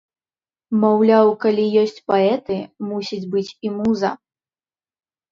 Маўляў, 0.83 1.27
калі 1.43 1.65
ёсць 1.81 1.99
паэты, 2.11 2.57
мусіць 2.93 3.19
быць 3.35 3.55
і 3.69 3.75
муза. 3.75 4.11